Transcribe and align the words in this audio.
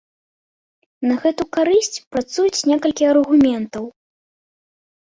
На 1.09 1.15
гэту 1.25 1.43
карысць 1.59 2.03
працуюць 2.17 2.65
некалькі 2.73 3.11
аргументаў. 3.13 3.85